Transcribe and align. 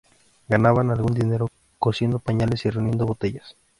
Ganaban 0.49 0.89
algún 0.89 1.13
dinero 1.13 1.45
cosiendo 1.77 2.17
pañales 2.17 2.65
y 2.65 2.71
reuniendo 2.71 3.05
botellas. 3.05 3.55